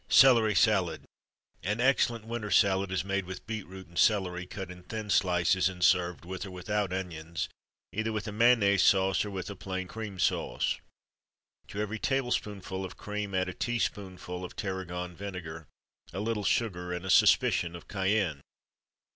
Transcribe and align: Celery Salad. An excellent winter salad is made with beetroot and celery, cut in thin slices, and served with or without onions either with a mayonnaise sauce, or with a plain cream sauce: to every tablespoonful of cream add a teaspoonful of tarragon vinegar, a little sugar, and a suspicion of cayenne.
Celery 0.09 0.55
Salad. 0.55 1.03
An 1.61 1.79
excellent 1.79 2.25
winter 2.25 2.49
salad 2.49 2.91
is 2.91 3.05
made 3.05 3.25
with 3.27 3.45
beetroot 3.45 3.85
and 3.85 3.99
celery, 3.99 4.47
cut 4.47 4.71
in 4.71 4.81
thin 4.81 5.11
slices, 5.11 5.69
and 5.69 5.83
served 5.85 6.25
with 6.25 6.43
or 6.43 6.49
without 6.49 6.91
onions 6.91 7.47
either 7.93 8.11
with 8.11 8.27
a 8.27 8.31
mayonnaise 8.31 8.81
sauce, 8.81 9.23
or 9.23 9.29
with 9.29 9.47
a 9.51 9.55
plain 9.55 9.87
cream 9.87 10.17
sauce: 10.17 10.79
to 11.67 11.79
every 11.79 11.99
tablespoonful 11.99 12.83
of 12.83 12.97
cream 12.97 13.35
add 13.35 13.47
a 13.47 13.53
teaspoonful 13.53 14.43
of 14.43 14.55
tarragon 14.55 15.15
vinegar, 15.15 15.67
a 16.11 16.19
little 16.19 16.43
sugar, 16.43 16.91
and 16.91 17.05
a 17.05 17.09
suspicion 17.11 17.75
of 17.75 17.87
cayenne. 17.87 18.41